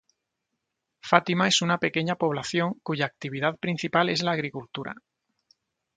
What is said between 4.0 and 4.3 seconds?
es